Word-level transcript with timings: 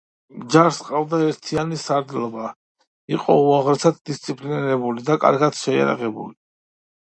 ჯარს 0.53 0.77
ჰყავდა 0.85 1.19
ერთიანი 1.25 1.77
სარდლობა, 1.81 2.47
იყო 3.19 3.37
უაღრესად 3.43 4.01
დისციპლინირებული 4.11 5.07
და 5.13 5.21
კარგად 5.27 5.63
შეიარაღებული. 5.63 6.37